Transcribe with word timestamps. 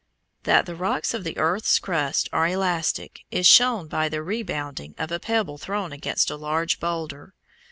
That 0.45 0.65
the 0.65 0.75
rocks 0.75 1.13
of 1.13 1.23
the 1.23 1.37
earth's 1.37 1.77
crust 1.77 2.27
are 2.33 2.47
elastic 2.47 3.19
is 3.29 3.45
shown 3.45 3.87
by 3.87 4.09
the 4.09 4.23
rebounding 4.23 4.95
of 4.97 5.11
a 5.11 5.19
pebble 5.19 5.59
thrown 5.59 5.91
against 5.91 6.31
a 6.31 6.35
large 6.37 6.79
boulder. 6.79 7.35